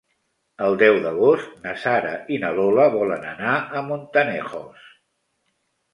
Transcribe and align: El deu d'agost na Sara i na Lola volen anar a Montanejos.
El 0.67 0.77
deu 0.83 0.95
d'agost 1.03 1.51
na 1.67 1.75
Sara 1.83 2.15
i 2.37 2.41
na 2.45 2.51
Lola 2.61 2.89
volen 2.97 3.27
anar 3.35 3.55
a 3.83 3.87
Montanejos. 3.91 4.93